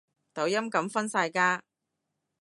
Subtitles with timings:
[0.33, 1.61] 抖音噉分晒家